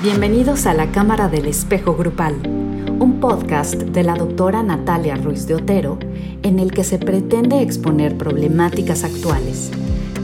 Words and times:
Bienvenidos 0.00 0.66
a 0.66 0.74
la 0.74 0.92
Cámara 0.92 1.28
del 1.28 1.46
Espejo 1.46 1.96
Grupal, 1.96 2.34
un 3.00 3.18
podcast 3.18 3.74
de 3.74 4.04
la 4.04 4.14
doctora 4.14 4.62
Natalia 4.62 5.16
Ruiz 5.16 5.48
de 5.48 5.56
Otero 5.56 5.98
en 6.44 6.60
el 6.60 6.70
que 6.70 6.84
se 6.84 7.00
pretende 7.00 7.62
exponer 7.62 8.16
problemáticas 8.16 9.02
actuales, 9.02 9.72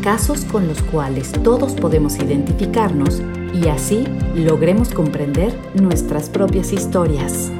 casos 0.00 0.44
con 0.44 0.68
los 0.68 0.80
cuales 0.80 1.32
todos 1.42 1.74
podemos 1.74 2.14
identificarnos 2.18 3.20
y 3.52 3.66
así 3.66 4.06
logremos 4.36 4.90
comprender 4.90 5.52
nuestras 5.74 6.30
propias 6.30 6.72
historias. 6.72 7.50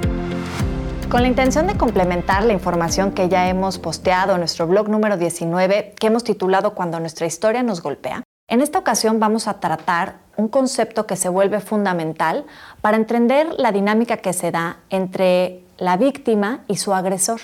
Con 1.10 1.22
la 1.22 1.28
intención 1.28 1.66
de 1.66 1.76
complementar 1.76 2.44
la 2.44 2.52
información 2.52 3.10
que 3.10 3.28
ya 3.28 3.48
hemos 3.48 3.80
posteado 3.80 4.34
en 4.34 4.38
nuestro 4.38 4.68
blog 4.68 4.88
número 4.88 5.16
19, 5.16 5.94
que 5.98 6.06
hemos 6.06 6.22
titulado 6.22 6.76
Cuando 6.76 7.00
nuestra 7.00 7.26
historia 7.26 7.64
nos 7.64 7.82
golpea, 7.82 8.22
en 8.46 8.60
esta 8.60 8.78
ocasión 8.78 9.18
vamos 9.18 9.48
a 9.48 9.58
tratar 9.58 10.23
un 10.36 10.48
concepto 10.48 11.06
que 11.06 11.16
se 11.16 11.28
vuelve 11.28 11.60
fundamental 11.60 12.44
para 12.80 12.96
entender 12.96 13.48
la 13.58 13.72
dinámica 13.72 14.18
que 14.18 14.32
se 14.32 14.50
da 14.50 14.78
entre 14.90 15.63
la 15.78 15.96
víctima 15.96 16.64
y 16.68 16.76
su 16.76 16.94
agresor. 16.94 17.40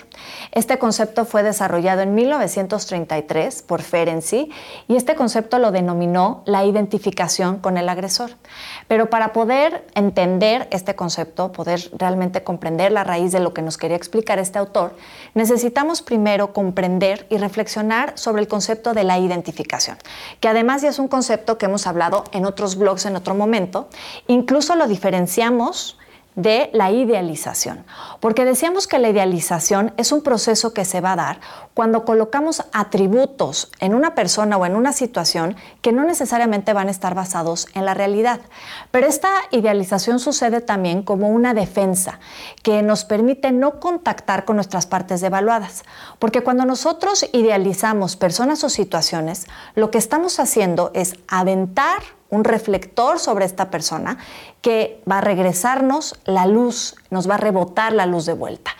Este 0.52 0.79
concepto 0.79 1.25
fue 1.25 1.43
desarrollado 1.43 2.02
en 2.02 2.15
1933 2.15 3.62
por 3.62 3.83
Ferenczi 3.83 4.51
y 4.88 4.97
este 4.97 5.15
concepto 5.15 5.59
lo 5.59 5.73
denominó 5.73 6.43
la 6.47 6.65
identificación 6.65 7.59
con 7.59 7.77
el 7.77 7.88
agresor. 7.88 8.30
Pero 8.88 9.11
para 9.11 9.33
poder 9.33 9.87
entender 9.95 10.69
este 10.71 10.95
concepto, 10.95 11.52
poder 11.52 11.91
realmente 11.97 12.43
comprender 12.43 12.93
la 12.93 13.05
raíz 13.05 13.33
de 13.33 13.41
lo 13.41 13.55
que 13.55 13.62
nos 13.62 13.79
quería 13.79 13.97
explicar 13.97 14.38
este 14.38 14.59
autor, 14.59 14.95
necesitamos 15.35 16.02
primero 16.02 16.52
comprender 16.52 17.27
y 17.30 17.38
reflexionar 17.38 18.12
sobre 18.16 18.43
el 18.43 18.49
concepto 18.49 18.95
de 18.95 19.05
la 19.05 19.19
identificación, 19.19 19.97
que 20.41 20.49
además 20.49 20.83
ya 20.83 20.88
es 20.88 20.99
un 20.99 21.09
concepto 21.09 21.59
que 21.59 21.66
hemos 21.66 21.87
hablado 21.87 22.24
en 22.33 22.47
otros 22.47 22.77
blogs 22.77 23.07
en 23.07 23.16
otro 23.16 23.35
momento, 23.35 23.88
incluso 24.27 24.74
lo 24.77 24.87
diferenciamos 24.87 25.97
de 26.43 26.71
la 26.73 26.91
idealización, 26.91 27.85
porque 28.21 28.45
decíamos 28.45 28.87
que 28.87 28.99
la 28.99 29.09
idealización 29.09 29.93
es 29.96 30.13
un 30.13 30.23
proceso 30.23 30.73
que 30.73 30.85
se 30.85 31.01
va 31.01 31.13
a 31.13 31.16
dar 31.16 31.41
cuando 31.74 32.05
colocamos 32.05 32.65
atributos 32.73 33.71
en 33.80 33.95
una 33.95 34.15
persona 34.15 34.57
o 34.57 34.66
en 34.66 34.77
una 34.77 34.93
situación 34.93 35.57
que 35.83 35.93
no 35.93 36.05
necesariamente 36.05 36.73
van 36.73 36.88
a 36.88 36.91
estar 36.91 37.15
basados 37.15 37.66
en 37.74 37.85
la 37.85 37.95
realidad. 37.95 38.41
Pero 38.91 39.07
esta 39.07 39.30
idealización 39.51 40.18
sucede 40.18 40.61
también 40.61 41.02
como 41.02 41.29
una 41.30 41.55
defensa 41.55 42.21
que 42.63 42.83
nos 42.83 43.05
permite 43.05 43.52
no 43.52 43.80
contactar 43.80 44.45
con 44.45 44.57
nuestras 44.57 44.87
partes 44.87 45.21
devaluadas, 45.21 45.85
porque 46.18 46.43
cuando 46.43 46.65
nosotros 46.65 47.29
idealizamos 47.33 48.16
personas 48.16 48.63
o 48.65 48.68
situaciones, 48.68 49.46
lo 49.74 49.91
que 49.91 49.99
estamos 49.99 50.41
haciendo 50.41 50.91
es 50.95 51.15
aventar 51.29 52.20
un 52.31 52.45
reflector 52.45 53.19
sobre 53.19 53.45
esta 53.45 53.71
persona 53.71 54.19
que 54.63 55.03
va 55.11 55.19
a 55.19 55.21
regresarnos 55.21 56.19
la 56.25 56.47
luz, 56.47 56.97
nos 57.11 57.29
va 57.29 57.35
a 57.35 57.39
rebotar 57.39 57.93
la 57.93 58.07
luz 58.07 58.27
de 58.27 58.33
vuelta. 58.33 58.71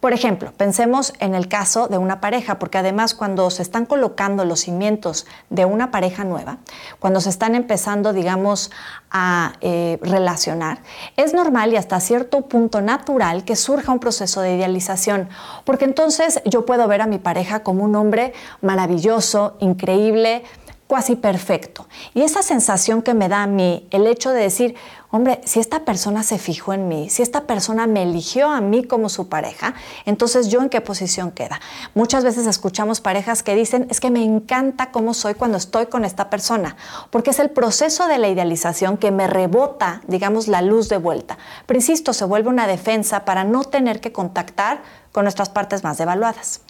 Por 0.00 0.12
ejemplo, 0.12 0.52
pensemos 0.56 1.14
en 1.20 1.34
el 1.34 1.48
caso 1.48 1.88
de 1.88 1.96
una 1.96 2.20
pareja, 2.20 2.58
porque 2.58 2.78
además 2.78 3.14
cuando 3.14 3.50
se 3.50 3.62
están 3.62 3.86
colocando 3.86 4.44
los 4.44 4.60
cimientos 4.60 5.26
de 5.48 5.64
una 5.64 5.90
pareja 5.90 6.22
nueva, 6.22 6.58
cuando 7.00 7.20
se 7.20 7.30
están 7.30 7.54
empezando, 7.54 8.12
digamos, 8.12 8.70
a 9.10 9.54
eh, 9.62 9.98
relacionar, 10.02 10.78
es 11.16 11.32
normal 11.32 11.72
y 11.72 11.76
hasta 11.76 11.98
cierto 11.98 12.42
punto 12.42 12.82
natural 12.82 13.44
que 13.44 13.56
surja 13.56 13.90
un 13.90 13.98
proceso 13.98 14.42
de 14.42 14.56
idealización, 14.56 15.28
porque 15.64 15.86
entonces 15.86 16.42
yo 16.44 16.66
puedo 16.66 16.86
ver 16.88 17.00
a 17.00 17.06
mi 17.06 17.18
pareja 17.18 17.64
como 17.64 17.82
un 17.82 17.96
hombre 17.96 18.34
maravilloso, 18.60 19.56
increíble, 19.60 20.44
cuasi 20.86 21.16
perfecto. 21.16 21.86
Y 22.14 22.22
esa 22.22 22.42
sensación 22.42 23.02
que 23.02 23.14
me 23.14 23.28
da 23.28 23.42
a 23.42 23.46
mí, 23.46 23.86
el 23.90 24.06
hecho 24.06 24.30
de 24.30 24.42
decir, 24.42 24.74
hombre, 25.10 25.40
si 25.44 25.60
esta 25.60 25.84
persona 25.84 26.22
se 26.22 26.38
fijó 26.38 26.72
en 26.72 26.88
mí, 26.88 27.10
si 27.10 27.22
esta 27.22 27.42
persona 27.42 27.86
me 27.86 28.02
eligió 28.02 28.50
a 28.50 28.60
mí 28.60 28.84
como 28.84 29.08
su 29.08 29.28
pareja, 29.28 29.74
entonces 30.04 30.48
yo 30.48 30.60
en 30.60 30.68
qué 30.68 30.80
posición 30.80 31.30
queda. 31.30 31.60
Muchas 31.94 32.24
veces 32.24 32.46
escuchamos 32.46 33.00
parejas 33.00 33.42
que 33.42 33.54
dicen, 33.54 33.86
es 33.90 34.00
que 34.00 34.10
me 34.10 34.24
encanta 34.24 34.90
cómo 34.90 35.14
soy 35.14 35.34
cuando 35.34 35.58
estoy 35.58 35.86
con 35.86 36.04
esta 36.04 36.30
persona, 36.30 36.76
porque 37.10 37.30
es 37.30 37.38
el 37.38 37.50
proceso 37.50 38.08
de 38.08 38.18
la 38.18 38.28
idealización 38.28 38.96
que 38.96 39.10
me 39.10 39.26
rebota, 39.26 40.02
digamos, 40.06 40.48
la 40.48 40.62
luz 40.62 40.88
de 40.88 40.98
vuelta. 40.98 41.38
Pero 41.66 41.78
insisto, 41.78 42.12
se 42.12 42.24
vuelve 42.24 42.48
una 42.48 42.66
defensa 42.66 43.24
para 43.24 43.44
no 43.44 43.64
tener 43.64 44.00
que 44.00 44.12
contactar 44.12 44.82
con 45.16 45.24
nuestras 45.24 45.48
partes 45.48 45.82
más 45.82 45.96
devaluadas. 45.96 46.60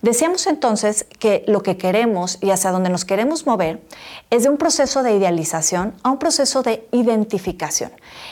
Decíamos 0.00 0.46
entonces 0.46 1.06
que 1.18 1.42
lo 1.48 1.64
que 1.64 1.76
queremos 1.76 2.38
y 2.40 2.50
hacia 2.50 2.70
donde 2.70 2.88
nos 2.88 3.04
queremos 3.04 3.46
mover 3.46 3.82
es 4.30 4.44
de 4.44 4.48
un 4.48 4.58
proceso 4.58 5.02
de 5.02 5.16
idealización 5.16 5.92
a 6.04 6.12
un 6.12 6.18
proceso 6.20 6.62
de 6.62 6.86
identificación. 6.92 7.85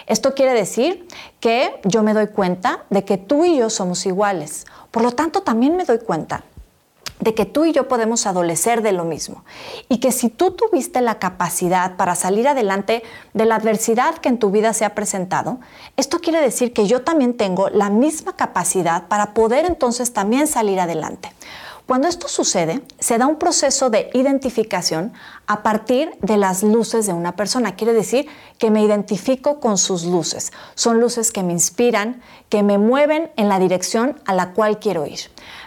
Esto 0.07 0.35
quiere 0.35 0.53
decir 0.53 1.07
que 1.41 1.81
yo 1.85 2.03
me 2.03 2.15
doy 2.15 2.29
cuenta 2.29 2.85
de 2.91 3.05
que 3.05 3.19
tú 3.19 3.45
y 3.45 3.59
yo 3.59 3.71
somos 3.71 4.07
iguales. 4.07 4.67
Por 4.91 5.03
lo 5.03 5.13
tanto, 5.13 5.43
también 5.43 5.77
me 5.77 5.85
doy 5.85 5.99
cuenta 5.99 6.45
de 7.21 7.35
que 7.35 7.47
tú 7.47 7.65
y 7.65 7.73
yo 7.73 7.89
podemos 7.89 8.27
adolecer 8.27 8.83
de 8.83 8.93
lo 8.93 9.05
mismo 9.05 9.45
y 9.89 9.99
que 9.99 10.13
si 10.13 10.29
tú 10.29 10.51
tuviste 10.51 11.01
la 11.01 11.19
capacidad 11.19 11.97
para 11.97 12.17
salir 12.17 12.49
adelante 12.49 13.03
de 13.33 13.45
la 13.47 13.57
adversidad 13.57 14.17
que 14.17 14.29
en 14.29 14.39
tu 14.39 14.51
vida 14.51 14.73
se 14.73 14.85
ha 14.85 14.95
presentado, 14.95 15.59
esto 15.97 16.19
quiere 16.19 16.41
decir 16.41 16.73
que 16.73 16.87
yo 16.87 17.03
también 17.03 17.35
tengo 17.35 17.71
la 17.71 17.89
misma 17.89 18.37
capacidad 18.37 19.07
para 19.09 19.33
poder 19.33 19.65
entonces 19.65 20.13
también 20.13 20.47
salir 20.47 20.81
adelante. 20.81 21.33
Cuando 21.87 22.09
esto 22.09 22.28
sucede, 22.28 22.83
se 22.99 23.19
da 23.19 23.27
un 23.27 23.37
proceso 23.37 23.91
de 23.91 24.09
identificación 24.15 25.12
a 25.47 25.62
partir 25.62 26.17
de 26.22 26.39
las 26.39 26.62
luces 26.62 27.06
de 27.06 27.12
una 27.12 27.37
persona. 27.37 27.77
Quiere 27.77 27.93
decir 27.93 28.27
que 28.59 28.71
me 28.71 28.83
identifico 28.83 29.61
con 29.61 29.77
sus 29.77 30.05
luces. 30.05 30.50
Son 30.75 30.99
luces 30.99 31.31
que 31.31 31.43
me 31.43 31.53
inspiran, 31.53 32.23
que 32.49 32.62
me 32.62 32.78
mueven 32.78 33.31
en 33.37 33.50
la 33.50 33.59
dirección 33.59 34.19
a 34.25 34.33
la 34.33 34.53
cual 34.53 34.78
quiero 34.78 35.06
ir. 35.06 35.21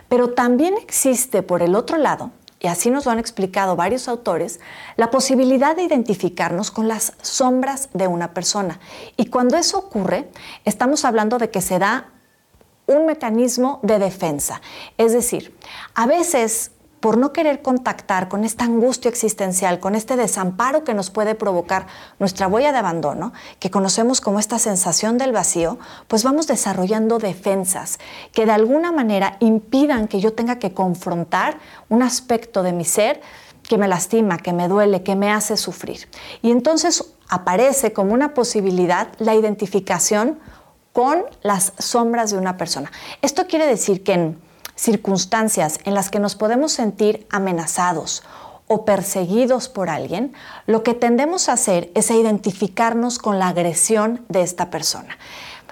Pero 0.10 0.32
también 0.32 0.74
existe 0.82 1.44
por 1.44 1.62
el 1.62 1.76
otro 1.76 1.98
lado, 1.98 2.32
y 2.60 2.66
así 2.66 2.90
nos 2.90 3.06
lo 3.06 3.12
han 3.12 3.20
explicado 3.20 3.76
varios 3.76 4.08
autores, 4.08 4.60
la 4.96 5.12
posibilidad 5.12 5.76
de 5.76 5.84
identificarnos 5.84 6.72
con 6.72 6.88
las 6.88 7.14
sombras 7.22 7.90
de 7.94 8.08
una 8.08 8.34
persona. 8.34 8.80
Y 9.18 9.28
cuando 9.28 9.56
eso 9.58 9.78
ocurre, 9.78 10.32
estamos 10.66 11.06
hablando 11.06 11.38
de 11.38 11.52
que 11.52 11.62
se 11.62 11.78
da 11.78 12.10
un 12.88 13.06
mecanismo 13.06 13.80
de 13.84 14.00
defensa. 14.00 14.62
Es 14.98 15.14
decir, 15.14 15.56
a 15.94 16.08
veces 16.08 16.72
por 17.00 17.18
no 17.18 17.32
querer 17.32 17.62
contactar 17.62 18.28
con 18.28 18.44
esta 18.44 18.66
angustia 18.66 19.10
existencial, 19.10 19.80
con 19.80 19.96
este 19.96 20.16
desamparo 20.16 20.84
que 20.84 20.94
nos 20.94 21.12
puede 21.12 21.36
provocar 21.36 21.86
nuestra 22.20 22.48
huella 22.48 22.72
de 22.72 22.80
abandono, 22.80 23.34
que 23.60 23.70
conocemos 23.70 24.20
como 24.20 24.40
esta 24.40 24.58
sensación 24.58 25.18
del 25.18 25.32
vacío, 25.32 25.78
pues 26.08 26.24
vamos 26.24 26.48
desarrollando 26.48 27.20
defensas 27.20 28.00
que 28.32 28.46
de 28.46 28.52
alguna 28.52 28.92
manera 28.92 29.38
impidan 29.40 30.08
que 30.08 30.20
yo 30.20 30.34
tenga 30.34 30.58
que 30.58 30.74
confrontar 30.74 31.60
un 31.90 32.02
aspecto 32.02 32.64
de 32.64 32.74
mi 32.74 32.86
ser 32.86 33.22
que 33.68 33.78
me 33.78 33.88
lastima, 33.88 34.38
que 34.38 34.54
me 34.54 34.68
duele, 34.68 35.04
que 35.04 35.16
me 35.16 35.32
hace 35.32 35.58
sufrir. 35.58 36.08
Y 36.42 36.52
entonces 36.52 37.14
aparece 37.30 37.94
como 37.94 38.14
una 38.14 38.34
posibilidad 38.34 39.10
la 39.20 39.36
identificación 39.36 40.40
con 40.98 41.26
las 41.44 41.74
sombras 41.78 42.32
de 42.32 42.40
una 42.40 42.58
persona. 42.58 42.92
Esto 43.22 43.46
quiere 43.46 43.68
decir 43.68 44.02
que 44.02 44.14
en 44.14 44.42
circunstancias 44.74 45.80
en 45.84 45.94
las 45.94 46.10
que 46.10 46.18
nos 46.18 46.34
podemos 46.34 46.72
sentir 46.72 47.28
amenazados 47.30 48.24
o 48.66 48.84
perseguidos 48.84 49.70
por 49.70 49.92
alguien, 49.92 50.34
lo 50.66 50.82
que 50.82 50.96
tendemos 50.96 51.50
a 51.50 51.54
hacer 51.54 51.92
es 51.94 52.10
identificarnos 52.10 53.20
con 53.20 53.38
la 53.38 53.50
agresión 53.50 54.26
de 54.28 54.42
esta 54.42 54.72
persona 54.72 55.20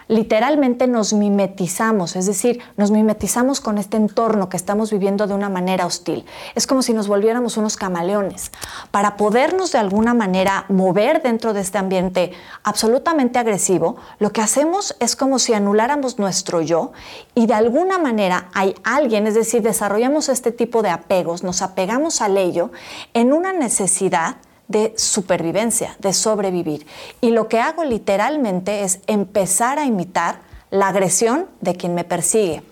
literalmente 0.07 0.87
nos 0.87 1.13
mimetizamos, 1.13 2.15
es 2.15 2.25
decir, 2.25 2.61
nos 2.77 2.91
mimetizamos 2.91 3.61
con 3.61 3.77
este 3.77 3.97
entorno 3.97 4.49
que 4.49 4.57
estamos 4.57 4.91
viviendo 4.91 5.27
de 5.27 5.33
una 5.33 5.49
manera 5.49 5.85
hostil. 5.85 6.25
Es 6.53 6.67
como 6.67 6.81
si 6.81 6.93
nos 6.93 7.07
volviéramos 7.07 7.57
unos 7.57 7.77
camaleones. 7.77 8.51
Para 8.91 9.17
podernos 9.17 9.71
de 9.71 9.79
alguna 9.79 10.13
manera 10.13 10.65
mover 10.69 11.21
dentro 11.21 11.53
de 11.53 11.61
este 11.61 11.77
ambiente 11.77 12.31
absolutamente 12.63 13.39
agresivo, 13.39 13.95
lo 14.19 14.31
que 14.31 14.41
hacemos 14.41 14.95
es 14.99 15.15
como 15.15 15.39
si 15.39 15.53
anuláramos 15.53 16.19
nuestro 16.19 16.61
yo 16.61 16.91
y 17.33 17.47
de 17.47 17.53
alguna 17.53 17.97
manera 17.97 18.49
hay 18.53 18.75
alguien, 18.83 19.27
es 19.27 19.35
decir, 19.35 19.61
desarrollamos 19.61 20.29
este 20.29 20.51
tipo 20.51 20.81
de 20.81 20.89
apegos, 20.89 21.43
nos 21.43 21.61
apegamos 21.61 22.21
al 22.21 22.37
ello 22.37 22.71
en 23.13 23.33
una 23.33 23.53
necesidad 23.53 24.37
de 24.67 24.93
supervivencia, 24.97 25.95
de 25.99 26.13
sobrevivir. 26.13 26.85
Y 27.21 27.31
lo 27.31 27.47
que 27.47 27.59
hago 27.59 27.83
literalmente 27.83 28.83
es 28.83 28.99
empezar 29.07 29.79
a 29.79 29.85
imitar 29.85 30.39
la 30.71 30.87
agresión 30.87 31.47
de 31.61 31.75
quien 31.75 31.93
me 31.95 32.03
persigue. 32.03 32.63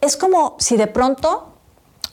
Es 0.00 0.16
como 0.16 0.56
si 0.58 0.76
de 0.76 0.86
pronto 0.86 1.54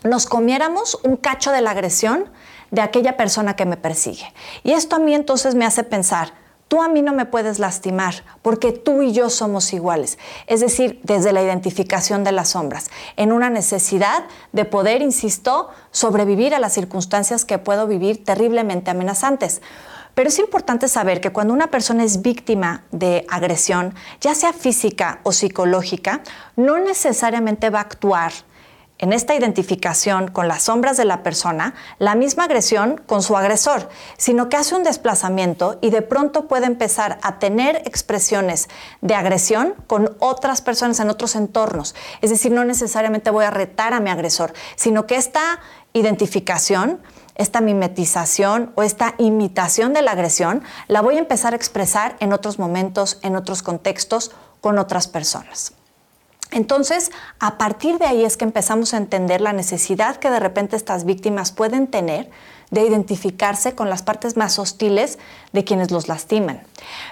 nos 0.04 0.26
comiéramos 0.26 1.00
un 1.04 1.18
cacho 1.18 1.52
de 1.52 1.62
la 1.62 1.72
agresión 1.72 2.30
de 2.72 2.82
aquella 2.82 3.18
persona 3.18 3.56
que 3.56 3.66
me 3.66 3.78
persigue. 3.78 4.34
Y 4.64 4.72
esto 4.72 4.96
a 4.96 5.00
mí 5.00 5.14
entonces 5.14 5.56
me 5.56 5.66
hace 5.66 5.84
pensar, 5.84 6.34
tú 6.72 6.82
a 6.82 6.88
mí 6.88 7.02
no 7.02 7.12
me 7.12 7.26
puedes 7.26 7.60
lastimar 7.60 8.24
porque 8.42 8.72
tú 8.72 9.02
y 9.02 9.12
yo 9.12 9.30
somos 9.30 9.74
iguales. 9.74 10.18
Es 10.48 10.62
decir, 10.62 11.02
desde 11.04 11.34
la 11.34 11.44
identificación 11.44 12.24
de 12.24 12.32
las 12.32 12.52
sombras, 12.52 12.90
en 13.18 13.34
una 13.34 13.50
necesidad 13.50 14.24
de 14.54 14.64
poder, 14.64 15.02
insisto, 15.02 15.70
sobrevivir 15.92 16.56
a 16.56 16.60
las 16.60 16.72
circunstancias 16.72 17.44
que 17.44 17.58
puedo 17.58 17.88
vivir 17.88 18.24
terriblemente 18.24 18.90
amenazantes. 18.90 19.62
Pero 20.16 20.30
es 20.30 20.40
importante 20.40 20.88
saber 20.88 21.20
que 21.20 21.34
cuando 21.34 21.54
una 21.54 21.68
persona 21.68 22.06
es 22.06 22.22
víctima 22.22 22.86
de 22.94 23.26
agresión, 23.30 23.94
ya 24.22 24.34
sea 24.34 24.54
física 24.54 25.20
o 25.24 25.34
psicológica, 25.34 26.22
no 26.56 26.78
necesariamente 26.78 27.70
va 27.70 27.80
a 27.80 27.82
actuar 27.82 28.32
en 29.02 29.12
esta 29.12 29.36
identificación 29.36 30.30
con 30.30 30.48
las 30.48 30.64
sombras 30.64 30.96
de 30.96 31.06
la 31.06 31.24
persona 31.24 31.74
la 32.00 32.16
misma 32.16 32.46
agresión 32.46 33.02
con 33.06 33.22
su 33.22 33.36
agresor, 33.36 33.90
sino 34.18 34.48
que 34.48 34.58
hace 34.58 34.76
un 34.76 34.84
desplazamiento 34.84 35.78
y 35.82 35.90
de 35.90 36.02
pronto 36.02 36.48
puede 36.48 36.68
empezar 36.68 37.20
a 37.22 37.40
tener 37.40 37.82
expresiones 37.86 38.70
de 39.02 39.16
agresión 39.16 39.74
con 39.88 40.16
otras 40.20 40.62
personas 40.62 41.00
en 41.00 41.10
otros 41.10 41.36
entornos. 41.36 41.96
Es 42.22 42.30
decir, 42.30 42.52
no 42.52 42.64
necesariamente 42.64 43.32
voy 43.32 43.44
a 43.44 43.52
retar 43.52 43.94
a 43.94 44.00
mi 44.00 44.10
agresor, 44.10 44.54
sino 44.76 45.06
que 45.06 45.16
esta 45.16 45.60
identificación 45.94 47.02
esta 47.36 47.62
mimetización 47.62 48.72
o 48.76 48.84
esta 48.84 49.16
imitación 49.18 49.94
de 49.94 50.04
la 50.04 50.12
agresión 50.12 50.62
la 50.88 51.02
voy 51.02 51.16
a 51.16 51.20
empezar 51.20 51.54
a 51.54 51.56
expresar 51.56 52.16
en 52.20 52.34
otros 52.34 52.60
momentos, 52.60 53.20
en 53.24 53.36
otros 53.36 53.64
contextos, 53.64 54.32
con 54.60 54.78
otras 54.78 55.08
personas. 55.08 55.74
Entonces, 56.52 57.12
a 57.40 57.58
partir 57.58 57.98
de 57.98 58.06
ahí 58.06 58.26
es 58.26 58.38
que 58.38 58.46
empezamos 58.46 58.94
a 58.94 58.98
entender 58.98 59.42
la 59.42 59.54
necesidad 59.54 60.18
que 60.18 60.30
de 60.30 60.40
repente 60.40 60.76
estas 60.76 61.06
víctimas 61.06 61.52
pueden 61.52 61.88
tener 61.88 62.30
de 62.72 62.86
identificarse 62.86 63.74
con 63.74 63.90
las 63.90 64.04
partes 64.04 64.38
más 64.38 64.60
hostiles 64.60 65.18
de 65.54 65.64
quienes 65.64 65.92
los 65.92 66.08
lastiman. 66.08 66.62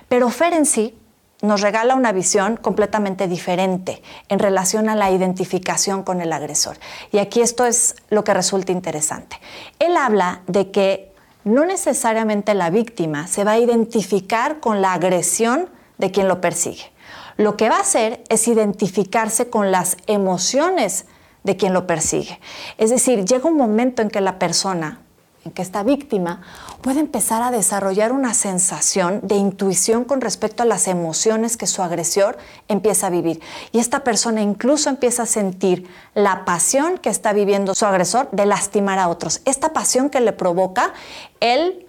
Pero 0.08 0.30
Fer 0.30 0.54
en 0.54 0.66
sí 0.66 0.98
nos 1.42 1.62
regala 1.62 1.96
una 1.96 2.12
visión 2.12 2.58
completamente 2.58 3.28
diferente 3.28 4.02
en 4.28 4.40
relación 4.40 4.90
a 4.90 4.96
la 4.96 5.10
identificación 5.12 6.04
con 6.04 6.22
el 6.22 6.34
agresor. 6.34 6.78
Y 7.12 7.20
aquí 7.20 7.42
esto 7.42 7.66
es 7.66 7.96
lo 8.10 8.24
que 8.24 8.34
resulta 8.34 8.72
interesante. 8.72 9.40
Él 9.80 9.96
habla 9.96 10.42
de 10.48 10.72
que 10.72 11.14
no 11.46 11.66
necesariamente 11.66 12.54
la 12.54 12.70
víctima 12.70 13.28
se 13.28 13.46
va 13.46 13.54
a 13.54 13.60
identificar 13.60 14.60
con 14.60 14.82
la 14.82 14.94
agresión 14.94 15.70
de 15.98 16.12
quien 16.12 16.28
lo 16.28 16.42
persigue. 16.42 16.92
Lo 17.40 17.56
que 17.56 17.70
va 17.70 17.78
a 17.78 17.82
hacer 17.84 18.22
es 18.28 18.50
identificarse 18.50 19.50
con 19.50 19.72
las 19.72 19.96
emociones 20.08 21.06
de 21.46 21.56
quien 21.56 21.72
lo 21.72 21.88
persigue. 21.88 22.38
Es 22.78 22.90
decir, 22.90 23.24
llega 23.24 23.48
un 23.48 23.56
momento 23.56 24.02
en 24.02 24.10
que 24.10 24.20
la 24.20 24.38
persona 24.38 25.00
en 25.46 25.52
que 25.52 25.62
esta 25.62 25.84
víctima 25.84 26.42
puede 26.82 27.00
empezar 27.00 27.42
a 27.42 27.50
desarrollar 27.50 28.12
una 28.12 28.34
sensación 28.34 29.22
de 29.24 29.36
intuición 29.36 30.04
con 30.04 30.20
respecto 30.20 30.64
a 30.64 30.66
las 30.66 30.90
emociones 30.90 31.56
que 31.56 31.66
su 31.66 31.82
agresor 31.82 32.38
empieza 32.68 33.08
a 33.08 33.10
vivir. 33.10 33.40
Y 33.72 33.80
esta 33.80 34.04
persona 34.04 34.42
incluso 34.42 34.90
empieza 34.90 35.24
a 35.24 35.26
sentir 35.26 35.88
la 36.16 36.44
pasión 36.44 36.98
que 36.98 37.08
está 37.08 37.32
viviendo 37.32 37.74
su 37.74 37.86
agresor 37.86 38.30
de 38.32 38.48
lastimar 38.48 39.00
a 39.00 39.08
otros. 39.08 39.40
Esta 39.46 39.72
pasión 39.72 40.10
que 40.10 40.20
le 40.20 40.34
provoca 40.34 40.92
el 41.40 41.88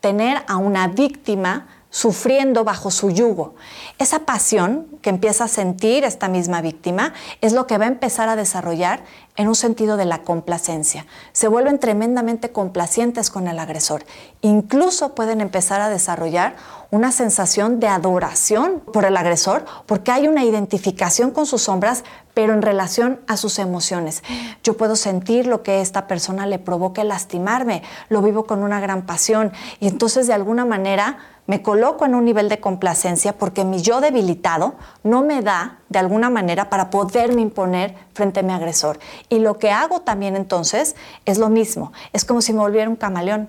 tener 0.00 0.42
a 0.48 0.56
una 0.56 0.88
víctima 0.88 1.66
sufriendo 1.92 2.64
bajo 2.64 2.90
su 2.90 3.10
yugo. 3.10 3.54
Esa 3.98 4.20
pasión 4.20 4.88
que 5.02 5.10
empieza 5.10 5.44
a 5.44 5.48
sentir 5.48 6.04
esta 6.04 6.26
misma 6.26 6.62
víctima 6.62 7.12
es 7.42 7.52
lo 7.52 7.66
que 7.66 7.76
va 7.76 7.84
a 7.84 7.88
empezar 7.88 8.30
a 8.30 8.34
desarrollar 8.34 9.04
en 9.36 9.46
un 9.46 9.54
sentido 9.54 9.98
de 9.98 10.06
la 10.06 10.22
complacencia. 10.22 11.06
Se 11.32 11.48
vuelven 11.48 11.78
tremendamente 11.78 12.50
complacientes 12.50 13.30
con 13.30 13.46
el 13.46 13.58
agresor. 13.58 14.04
Incluso 14.40 15.14
pueden 15.14 15.42
empezar 15.42 15.82
a 15.82 15.90
desarrollar 15.90 16.56
una 16.90 17.12
sensación 17.12 17.78
de 17.78 17.88
adoración 17.88 18.80
por 18.80 19.04
el 19.04 19.16
agresor 19.16 19.64
porque 19.86 20.12
hay 20.12 20.28
una 20.28 20.44
identificación 20.44 21.30
con 21.30 21.44
sus 21.44 21.62
sombras, 21.62 22.04
pero 22.32 22.54
en 22.54 22.62
relación 22.62 23.20
a 23.26 23.36
sus 23.36 23.58
emociones. 23.58 24.22
Yo 24.62 24.78
puedo 24.78 24.96
sentir 24.96 25.46
lo 25.46 25.62
que 25.62 25.82
esta 25.82 26.06
persona 26.06 26.46
le 26.46 26.58
provoque 26.58 27.04
lastimarme, 27.04 27.82
lo 28.08 28.22
vivo 28.22 28.44
con 28.44 28.62
una 28.62 28.80
gran 28.80 29.02
pasión 29.02 29.52
y 29.78 29.88
entonces 29.88 30.26
de 30.26 30.32
alguna 30.32 30.64
manera 30.64 31.18
me 31.46 31.62
coloco 31.62 32.04
en 32.04 32.14
un 32.14 32.24
nivel 32.24 32.48
de 32.48 32.60
complacencia 32.60 33.36
porque 33.36 33.64
mi 33.64 33.82
yo 33.82 34.00
debilitado 34.00 34.74
no 35.02 35.22
me 35.22 35.42
da 35.42 35.80
de 35.88 35.98
alguna 35.98 36.30
manera 36.30 36.70
para 36.70 36.90
poderme 36.90 37.42
imponer 37.42 37.94
frente 38.14 38.40
a 38.40 38.42
mi 38.42 38.52
agresor. 38.52 38.98
Y 39.28 39.40
lo 39.40 39.58
que 39.58 39.70
hago 39.70 40.00
también 40.00 40.36
entonces 40.36 40.96
es 41.24 41.38
lo 41.38 41.48
mismo, 41.48 41.92
es 42.12 42.24
como 42.24 42.42
si 42.42 42.52
me 42.52 42.60
volviera 42.60 42.88
un 42.88 42.96
camaleón 42.96 43.48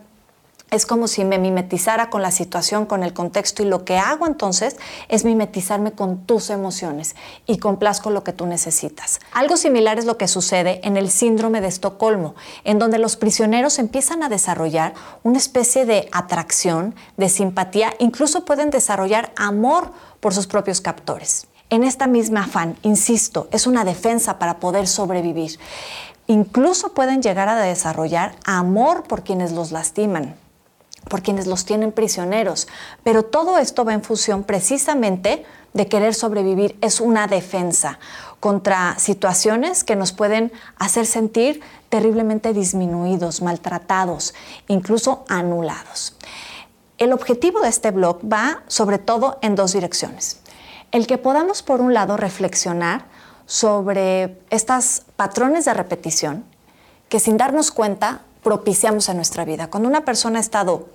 es 0.73 0.87
como 0.87 1.07
si 1.07 1.23
me 1.23 1.37
mimetizara 1.37 2.09
con 2.09 2.23
la 2.23 2.31
situación, 2.31 2.87
con 2.87 3.03
el 3.03 3.13
contexto 3.13 3.61
y 3.61 3.67
lo 3.67 3.85
que 3.85 3.99
hago 3.99 4.25
entonces 4.25 4.77
es 5.07 5.23
mimetizarme 5.23 5.91
con 5.91 6.25
tus 6.25 6.49
emociones 6.49 7.15
y 7.45 7.59
complazco 7.59 8.09
lo 8.09 8.23
que 8.23 8.33
tú 8.33 8.47
necesitas. 8.47 9.19
Algo 9.33 9.55
similar 9.55 9.99
es 9.99 10.05
lo 10.05 10.17
que 10.17 10.27
sucede 10.27 10.81
en 10.83 10.97
el 10.97 11.11
síndrome 11.11 11.61
de 11.61 11.67
Estocolmo, 11.67 12.33
en 12.63 12.79
donde 12.79 12.97
los 12.97 13.17
prisioneros 13.17 13.77
empiezan 13.77 14.23
a 14.23 14.29
desarrollar 14.29 14.95
una 15.21 15.37
especie 15.37 15.85
de 15.85 16.09
atracción, 16.11 16.95
de 17.17 17.29
simpatía, 17.29 17.93
incluso 17.99 18.43
pueden 18.43 18.71
desarrollar 18.71 19.31
amor 19.35 19.91
por 20.19 20.33
sus 20.33 20.47
propios 20.47 20.81
captores. 20.81 21.45
En 21.69 21.83
esta 21.83 22.07
misma 22.07 22.45
afán, 22.45 22.77
insisto, 22.81 23.47
es 23.51 23.67
una 23.67 23.85
defensa 23.85 24.39
para 24.39 24.57
poder 24.59 24.87
sobrevivir. 24.87 25.59
Incluso 26.25 26.93
pueden 26.93 27.21
llegar 27.21 27.47
a 27.47 27.57
desarrollar 27.57 28.35
amor 28.43 29.03
por 29.03 29.23
quienes 29.23 29.51
los 29.51 29.71
lastiman 29.71 30.35
por 31.09 31.21
quienes 31.21 31.47
los 31.47 31.65
tienen 31.65 31.91
prisioneros. 31.91 32.67
Pero 33.03 33.23
todo 33.23 33.57
esto 33.57 33.85
va 33.85 33.93
en 33.93 34.03
función 34.03 34.43
precisamente 34.43 35.45
de 35.73 35.87
querer 35.87 36.13
sobrevivir. 36.13 36.77
Es 36.81 37.01
una 37.01 37.27
defensa 37.27 37.99
contra 38.39 38.97
situaciones 38.99 39.83
que 39.83 39.95
nos 39.95 40.11
pueden 40.11 40.51
hacer 40.77 41.05
sentir 41.05 41.61
terriblemente 41.89 42.53
disminuidos, 42.53 43.41
maltratados, 43.41 44.33
incluso 44.67 45.25
anulados. 45.29 46.15
El 46.97 47.13
objetivo 47.13 47.61
de 47.61 47.69
este 47.69 47.91
blog 47.91 48.19
va 48.21 48.63
sobre 48.67 48.97
todo 48.97 49.39
en 49.41 49.55
dos 49.55 49.73
direcciones. 49.73 50.39
El 50.91 51.07
que 51.07 51.17
podamos, 51.17 51.63
por 51.63 51.81
un 51.81 51.93
lado, 51.93 52.17
reflexionar 52.17 53.05
sobre 53.45 54.39
estos 54.49 55.03
patrones 55.15 55.65
de 55.65 55.73
repetición 55.73 56.45
que 57.09 57.19
sin 57.19 57.37
darnos 57.37 57.71
cuenta 57.71 58.21
propiciamos 58.43 59.09
en 59.09 59.17
nuestra 59.17 59.45
vida. 59.45 59.67
Cuando 59.67 59.89
una 59.89 60.05
persona 60.05 60.39
ha 60.39 60.41
estado 60.41 60.87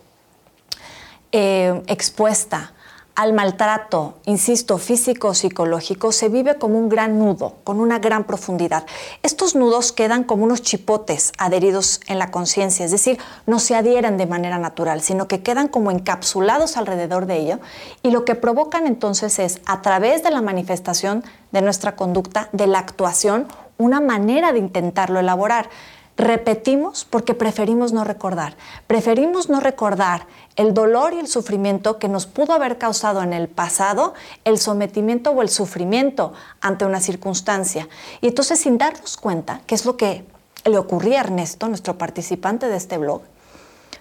eh, 1.32 1.82
expuesta 1.86 2.72
al 3.18 3.32
maltrato, 3.32 4.14
insisto, 4.26 4.78
físico 4.78 5.28
o 5.28 5.34
psicológico, 5.34 6.12
se 6.12 6.28
vive 6.28 6.54
como 6.54 6.78
un 6.78 6.88
gran 6.88 7.18
nudo, 7.18 7.56
con 7.64 7.80
una 7.80 7.98
gran 7.98 8.22
profundidad. 8.22 8.86
Estos 9.24 9.56
nudos 9.56 9.90
quedan 9.90 10.22
como 10.22 10.44
unos 10.44 10.62
chipotes 10.62 11.32
adheridos 11.36 12.00
en 12.06 12.20
la 12.20 12.30
conciencia, 12.30 12.84
es 12.84 12.92
decir, 12.92 13.18
no 13.44 13.58
se 13.58 13.74
adhieren 13.74 14.18
de 14.18 14.26
manera 14.26 14.58
natural, 14.58 15.00
sino 15.00 15.26
que 15.26 15.42
quedan 15.42 15.66
como 15.66 15.90
encapsulados 15.90 16.76
alrededor 16.76 17.26
de 17.26 17.38
ello 17.38 17.58
y 18.04 18.12
lo 18.12 18.24
que 18.24 18.36
provocan 18.36 18.86
entonces 18.86 19.40
es, 19.40 19.60
a 19.66 19.82
través 19.82 20.22
de 20.22 20.30
la 20.30 20.40
manifestación 20.40 21.24
de 21.50 21.60
nuestra 21.60 21.96
conducta, 21.96 22.48
de 22.52 22.68
la 22.68 22.78
actuación, 22.78 23.48
una 23.78 24.00
manera 24.00 24.52
de 24.52 24.60
intentarlo 24.60 25.18
elaborar. 25.18 25.70
Repetimos 26.18 27.04
porque 27.04 27.32
preferimos 27.32 27.92
no 27.92 28.02
recordar. 28.02 28.56
Preferimos 28.88 29.48
no 29.48 29.60
recordar 29.60 30.26
el 30.56 30.74
dolor 30.74 31.12
y 31.12 31.20
el 31.20 31.28
sufrimiento 31.28 32.00
que 32.00 32.08
nos 32.08 32.26
pudo 32.26 32.54
haber 32.54 32.76
causado 32.76 33.22
en 33.22 33.32
el 33.32 33.46
pasado 33.46 34.14
el 34.44 34.58
sometimiento 34.58 35.30
o 35.30 35.42
el 35.42 35.48
sufrimiento 35.48 36.32
ante 36.60 36.84
una 36.84 37.00
circunstancia. 37.00 37.88
Y 38.20 38.26
entonces 38.26 38.58
sin 38.58 38.78
darnos 38.78 39.16
cuenta, 39.16 39.60
que 39.68 39.76
es 39.76 39.86
lo 39.86 39.96
que 39.96 40.24
le 40.64 40.76
ocurría 40.76 41.18
a 41.18 41.24
Ernesto, 41.24 41.68
nuestro 41.68 41.96
participante 41.96 42.66
de 42.66 42.76
este 42.76 42.98
blog, 42.98 43.22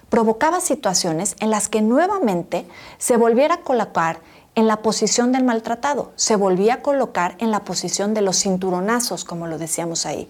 provocaba 0.10 0.60
situaciones 0.60 1.36
en 1.40 1.52
las 1.52 1.70
que 1.70 1.84
nuevamente 1.84 2.66
se 2.98 3.16
volviera 3.18 3.56
a 3.56 3.62
colocar 3.62 4.22
en 4.58 4.68
la 4.68 4.82
posición 4.82 5.32
del 5.32 5.46
maltratado, 5.46 6.12
se 6.18 6.36
volvía 6.36 6.74
a 6.74 6.82
colocar 6.82 7.38
en 7.40 7.52
la 7.52 7.64
posición 7.64 8.14
de 8.14 8.22
los 8.22 8.42
cinturonazos, 8.42 9.24
como 9.24 9.48
lo 9.48 9.58
decíamos 9.58 10.06
ahí 10.06 10.28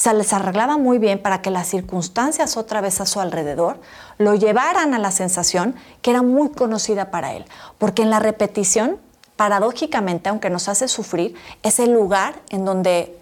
se 0.00 0.14
les 0.14 0.32
arreglaba 0.32 0.78
muy 0.78 0.96
bien 0.96 1.20
para 1.20 1.42
que 1.42 1.50
las 1.50 1.68
circunstancias 1.68 2.56
otra 2.56 2.80
vez 2.80 3.02
a 3.02 3.06
su 3.06 3.20
alrededor 3.20 3.78
lo 4.16 4.34
llevaran 4.34 4.94
a 4.94 4.98
la 4.98 5.10
sensación 5.10 5.74
que 6.00 6.10
era 6.10 6.22
muy 6.22 6.48
conocida 6.52 7.10
para 7.10 7.34
él. 7.34 7.44
Porque 7.76 8.00
en 8.00 8.08
la 8.08 8.18
repetición, 8.18 8.96
paradójicamente, 9.36 10.30
aunque 10.30 10.48
nos 10.48 10.70
hace 10.70 10.88
sufrir, 10.88 11.34
es 11.62 11.80
el 11.80 11.92
lugar 11.92 12.40
en 12.48 12.64
donde 12.64 13.20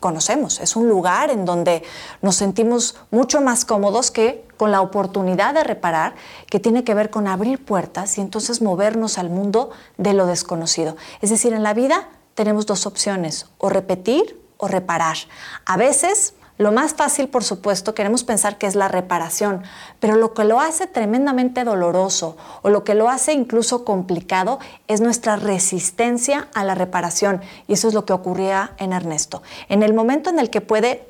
conocemos, 0.00 0.60
es 0.60 0.76
un 0.76 0.88
lugar 0.88 1.28
en 1.28 1.44
donde 1.44 1.82
nos 2.22 2.36
sentimos 2.36 2.96
mucho 3.10 3.42
más 3.42 3.66
cómodos 3.66 4.10
que 4.10 4.45
con 4.56 4.72
la 4.72 4.80
oportunidad 4.80 5.54
de 5.54 5.64
reparar, 5.64 6.14
que 6.50 6.60
tiene 6.60 6.84
que 6.84 6.94
ver 6.94 7.10
con 7.10 7.28
abrir 7.28 7.64
puertas 7.64 8.18
y 8.18 8.20
entonces 8.20 8.62
movernos 8.62 9.18
al 9.18 9.30
mundo 9.30 9.70
de 9.98 10.12
lo 10.12 10.26
desconocido. 10.26 10.96
Es 11.20 11.30
decir, 11.30 11.52
en 11.52 11.62
la 11.62 11.74
vida 11.74 12.08
tenemos 12.34 12.66
dos 12.66 12.86
opciones, 12.86 13.46
o 13.58 13.68
repetir 13.68 14.40
o 14.58 14.68
reparar. 14.68 15.16
A 15.64 15.76
veces, 15.76 16.34
lo 16.58 16.72
más 16.72 16.94
fácil, 16.94 17.28
por 17.28 17.44
supuesto, 17.44 17.94
queremos 17.94 18.24
pensar 18.24 18.56
que 18.56 18.66
es 18.66 18.74
la 18.74 18.88
reparación, 18.88 19.62
pero 20.00 20.16
lo 20.16 20.32
que 20.32 20.44
lo 20.44 20.60
hace 20.60 20.86
tremendamente 20.86 21.64
doloroso 21.64 22.36
o 22.62 22.70
lo 22.70 22.84
que 22.84 22.94
lo 22.94 23.08
hace 23.08 23.32
incluso 23.32 23.84
complicado 23.84 24.58
es 24.86 25.00
nuestra 25.00 25.36
resistencia 25.36 26.48
a 26.54 26.64
la 26.64 26.74
reparación. 26.74 27.42
Y 27.68 27.74
eso 27.74 27.88
es 27.88 27.94
lo 27.94 28.04
que 28.04 28.12
ocurría 28.12 28.72
en 28.78 28.92
Ernesto. 28.92 29.42
En 29.68 29.82
el 29.82 29.92
momento 29.92 30.30
en 30.30 30.38
el 30.38 30.50
que 30.50 30.60
puede... 30.60 31.06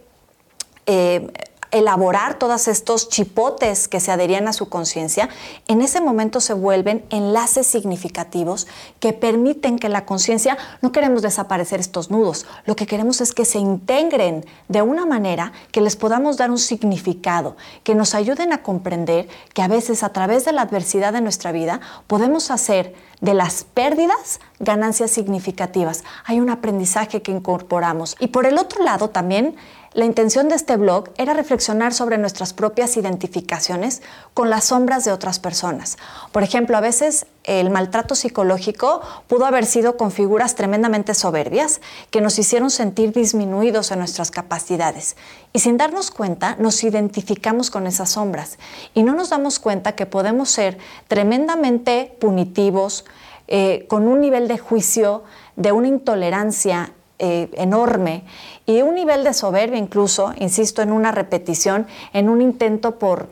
Eh, 0.86 1.32
elaborar 1.70 2.38
todos 2.38 2.68
estos 2.68 3.08
chipotes 3.08 3.88
que 3.88 4.00
se 4.00 4.12
adherían 4.12 4.48
a 4.48 4.52
su 4.52 4.68
conciencia, 4.68 5.28
en 5.68 5.80
ese 5.80 6.00
momento 6.00 6.40
se 6.40 6.54
vuelven 6.54 7.04
enlaces 7.10 7.66
significativos 7.66 8.66
que 9.00 9.12
permiten 9.12 9.78
que 9.78 9.88
la 9.88 10.04
conciencia, 10.04 10.56
no 10.82 10.92
queremos 10.92 11.22
desaparecer 11.22 11.80
estos 11.80 12.10
nudos, 12.10 12.46
lo 12.64 12.76
que 12.76 12.86
queremos 12.86 13.20
es 13.20 13.32
que 13.32 13.44
se 13.44 13.58
integren 13.58 14.44
de 14.68 14.82
una 14.82 15.06
manera 15.06 15.52
que 15.72 15.80
les 15.80 15.96
podamos 15.96 16.36
dar 16.36 16.50
un 16.50 16.58
significado, 16.58 17.56
que 17.82 17.94
nos 17.94 18.14
ayuden 18.14 18.52
a 18.52 18.62
comprender 18.62 19.28
que 19.54 19.62
a 19.62 19.68
veces 19.68 20.02
a 20.02 20.10
través 20.10 20.44
de 20.44 20.52
la 20.52 20.62
adversidad 20.62 21.12
de 21.12 21.20
nuestra 21.20 21.52
vida 21.52 21.80
podemos 22.06 22.50
hacer 22.50 22.94
de 23.20 23.34
las 23.34 23.64
pérdidas 23.64 24.40
ganancias 24.58 25.10
significativas. 25.10 26.04
Hay 26.24 26.40
un 26.40 26.50
aprendizaje 26.50 27.22
que 27.22 27.32
incorporamos. 27.32 28.16
Y 28.20 28.28
por 28.28 28.46
el 28.46 28.58
otro 28.58 28.84
lado 28.84 29.10
también 29.10 29.56
la 29.96 30.04
intención 30.04 30.50
de 30.50 30.56
este 30.56 30.76
blog 30.76 31.08
era 31.16 31.32
reflexionar 31.32 31.94
sobre 31.94 32.18
nuestras 32.18 32.52
propias 32.52 32.98
identificaciones 32.98 34.02
con 34.34 34.50
las 34.50 34.64
sombras 34.64 35.06
de 35.06 35.10
otras 35.10 35.38
personas. 35.38 35.96
Por 36.32 36.42
ejemplo, 36.42 36.76
a 36.76 36.82
veces 36.82 37.24
el 37.44 37.70
maltrato 37.70 38.14
psicológico 38.14 39.00
pudo 39.26 39.46
haber 39.46 39.64
sido 39.64 39.96
con 39.96 40.12
figuras 40.12 40.54
tremendamente 40.54 41.14
soberbias 41.14 41.80
que 42.10 42.20
nos 42.20 42.38
hicieron 42.38 42.68
sentir 42.68 43.14
disminuidos 43.14 43.90
en 43.90 44.00
nuestras 44.00 44.30
capacidades. 44.30 45.16
Y 45.54 45.60
sin 45.60 45.78
darnos 45.78 46.10
cuenta, 46.10 46.56
nos 46.58 46.84
identificamos 46.84 47.70
con 47.70 47.86
esas 47.86 48.10
sombras. 48.10 48.58
Y 48.92 49.02
no 49.02 49.14
nos 49.14 49.30
damos 49.30 49.58
cuenta 49.58 49.92
que 49.92 50.04
podemos 50.04 50.50
ser 50.50 50.76
tremendamente 51.08 52.14
punitivos, 52.20 53.06
eh, 53.48 53.86
con 53.88 54.08
un 54.08 54.20
nivel 54.20 54.46
de 54.46 54.58
juicio, 54.58 55.24
de 55.56 55.72
una 55.72 55.88
intolerancia 55.88 56.92
eh, 57.18 57.48
enorme 57.54 58.24
y 58.66 58.82
un 58.82 58.94
nivel 58.94 59.24
de 59.24 59.32
soberbia 59.32 59.78
incluso, 59.78 60.34
insisto, 60.38 60.82
en 60.82 60.92
una 60.92 61.12
repetición, 61.12 61.86
en 62.12 62.28
un 62.28 62.42
intento 62.42 62.98
por 62.98 63.28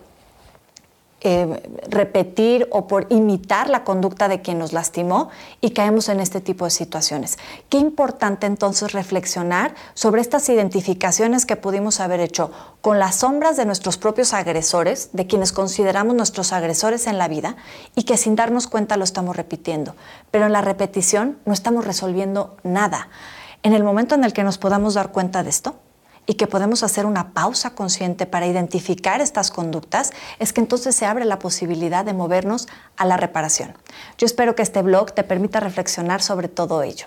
eh, 1.26 1.62
repetir 1.88 2.69
o 2.71 2.87
por 2.87 3.07
imitar 3.09 3.71
la 3.71 3.83
conducta 3.83 4.29
de 4.29 4.43
quien 4.43 4.59
nos 4.59 4.75
lastimó 4.75 5.31
y 5.62 5.71
caemos 5.71 6.11
en 6.11 6.21
este 6.21 6.43
tipo 6.43 6.67
de 6.67 6.71
situaciones. 6.71 7.38
Qué 7.71 7.79
importante 7.79 8.47
entonces 8.47 8.93
reflexionar 8.93 9.75
sobre 9.95 10.21
estas 10.21 10.47
identificaciones 10.50 11.47
que 11.47 11.57
pudimos 11.57 12.00
haber 12.00 12.21
hecho 12.21 12.50
con 12.83 12.99
las 12.99 13.17
sombras 13.17 13.57
de 13.57 13.64
nuestros 13.64 13.97
propios 13.97 14.35
agresores, 14.35 15.09
de 15.14 15.26
quienes 15.26 15.53
consideramos 15.53 16.14
nuestros 16.14 16.53
agresores 16.53 17.07
en 17.07 17.17
la 17.17 17.26
vida 17.26 17.57
y 17.95 18.03
que 18.03 18.19
sin 18.19 18.37
darnos 18.37 18.67
cuenta 18.67 18.99
lo 18.99 19.05
estamos 19.05 19.35
repitiendo. 19.35 19.95
Pero 20.31 20.45
en 20.45 20.53
la 20.53 20.61
repetición 20.61 21.38
no 21.47 21.55
estamos 21.55 21.87
resolviendo 21.87 22.59
nada 22.64 23.09
en 23.64 23.73
el 23.73 23.83
momento 23.83 24.14
en 24.14 24.23
el 24.23 24.33
que 24.33 24.44
nos 24.44 24.59
podamos 24.59 24.94
dar 24.94 25.11
cuenta 25.11 25.42
de 25.42 25.50
esto 25.50 25.75
y 26.26 26.35
que 26.35 26.47
podemos 26.47 26.83
hacer 26.83 27.06
una 27.06 27.33
pausa 27.33 27.71
consciente 27.71 28.26
para 28.26 28.47
identificar 28.47 29.21
estas 29.21 29.50
conductas, 29.50 30.12
es 30.38 30.52
que 30.52 30.61
entonces 30.61 30.94
se 30.94 31.06
abre 31.06 31.25
la 31.25 31.38
posibilidad 31.38 32.04
de 32.04 32.12
movernos 32.12 32.68
a 32.97 33.04
la 33.04 33.16
reparación. 33.16 33.75
Yo 34.16 34.26
espero 34.26 34.54
que 34.54 34.62
este 34.62 34.83
blog 34.83 35.12
te 35.12 35.25
permita 35.25 35.61
reflexionar 35.61 36.23
sobre 36.23 36.49
todo 36.49 36.83
ello. 36.83 37.06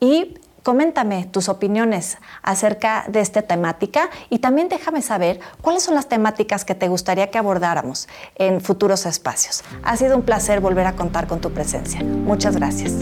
Y 0.00 0.38
coméntame 0.62 1.26
tus 1.26 1.48
opiniones 1.50 2.18
acerca 2.42 3.04
de 3.08 3.20
esta 3.20 3.42
temática 3.42 4.08
y 4.30 4.38
también 4.38 4.68
déjame 4.68 5.02
saber 5.02 5.40
cuáles 5.60 5.82
son 5.82 5.94
las 5.94 6.08
temáticas 6.08 6.64
que 6.64 6.74
te 6.74 6.88
gustaría 6.88 7.30
que 7.30 7.38
abordáramos 7.38 8.08
en 8.34 8.62
futuros 8.62 9.04
espacios. 9.04 9.62
Ha 9.82 9.96
sido 9.96 10.16
un 10.16 10.22
placer 10.22 10.60
volver 10.60 10.86
a 10.86 10.96
contar 10.96 11.26
con 11.26 11.40
tu 11.40 11.52
presencia. 11.52 12.02
Muchas 12.02 12.56
gracias. 12.56 12.92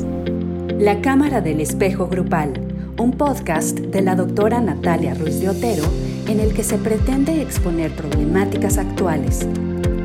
La 0.78 1.00
Cámara 1.00 1.40
del 1.40 1.60
Espejo 1.60 2.06
Grupal 2.06 2.65
un 2.98 3.12
podcast 3.12 3.78
de 3.78 4.00
la 4.00 4.14
doctora 4.14 4.60
Natalia 4.60 5.14
Ruiz 5.14 5.40
de 5.40 5.50
Otero 5.50 5.84
en 6.28 6.40
el 6.40 6.54
que 6.54 6.64
se 6.64 6.78
pretende 6.78 7.42
exponer 7.42 7.94
problemáticas 7.94 8.78
actuales, 8.78 9.46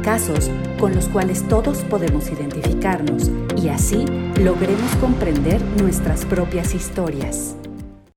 casos 0.03 0.49
con 0.79 0.93
los 0.93 1.07
cuales 1.07 1.47
todos 1.47 1.79
podemos 1.83 2.29
identificarnos 2.29 3.31
y 3.61 3.69
así 3.69 4.05
logremos 4.39 4.95
comprender 4.99 5.61
nuestras 5.79 6.25
propias 6.25 6.75
historias. 6.75 7.55